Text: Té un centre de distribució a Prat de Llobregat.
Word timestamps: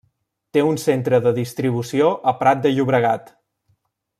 Té 0.55 0.61
un 0.69 0.79
centre 0.83 1.19
de 1.27 1.33
distribució 1.35 2.09
a 2.33 2.35
Prat 2.43 2.65
de 2.67 2.73
Llobregat. 2.77 3.31